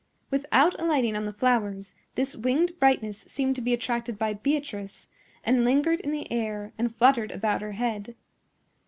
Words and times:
Without 0.31 0.81
alighting 0.81 1.15
on 1.15 1.25
the 1.27 1.31
flowers, 1.31 1.93
this 2.15 2.35
winged 2.35 2.79
brightness 2.79 3.19
seemed 3.27 3.55
to 3.55 3.61
be 3.61 3.71
attracted 3.71 4.17
by 4.17 4.33
Beatrice, 4.33 5.05
and 5.43 5.63
lingered 5.63 5.99
in 5.99 6.09
the 6.09 6.31
air 6.31 6.73
and 6.75 6.95
fluttered 6.95 7.29
about 7.31 7.61
her 7.61 7.73
head. 7.73 8.15